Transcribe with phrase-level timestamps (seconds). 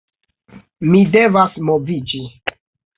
[0.93, 2.27] Mi devas moviĝi